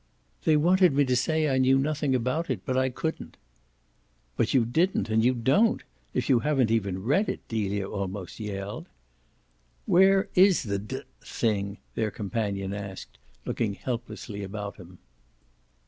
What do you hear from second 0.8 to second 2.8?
me to say I knew nothing about it but